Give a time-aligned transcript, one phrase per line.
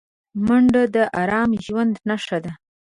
[0.45, 2.51] منډه د ارام ژوند نښه ده